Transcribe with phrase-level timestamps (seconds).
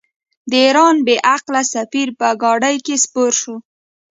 [0.49, 3.55] د ایران بې عقل سفیر په ګاډۍ کې سپور شو.